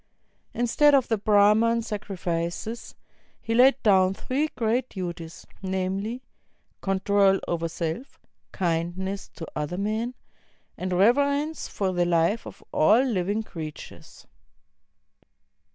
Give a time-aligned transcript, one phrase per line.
[0.55, 2.95] Instead of the Brahman sacrifices,
[3.39, 6.23] he laid down three great duties, namely,
[6.81, 8.19] control over self,
[8.51, 10.15] kindness to other men,
[10.75, 14.25] and reverence for the life of all Uving creatures.